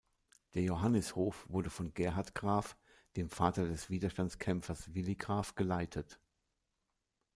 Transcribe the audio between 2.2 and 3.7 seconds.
Graf, dem Vater